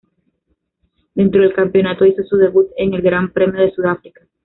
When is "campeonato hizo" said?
1.53-2.23